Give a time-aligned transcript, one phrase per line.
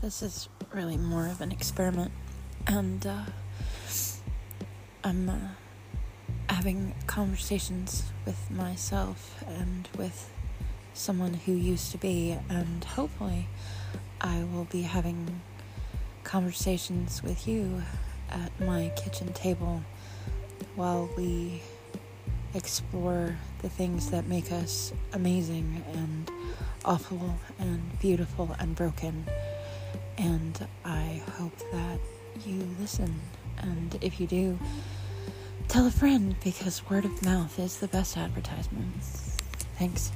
[0.00, 2.12] this is really more of an experiment,
[2.66, 3.24] and uh,
[5.02, 5.38] I'm uh,
[6.48, 10.30] having conversations with myself and with
[10.94, 13.48] someone who used to be, and hopefully,
[14.20, 15.40] I will be having
[16.22, 17.82] conversations with you
[18.30, 19.82] at my kitchen table
[20.76, 21.60] while we
[22.54, 26.30] explore the things that make us amazing and
[26.84, 29.24] awful and beautiful and broken.
[30.18, 32.00] And I hope that
[32.44, 33.20] you listen.
[33.58, 34.58] And if you do,
[35.68, 39.02] tell a friend because word of mouth is the best advertisement.
[39.78, 40.10] Thanks.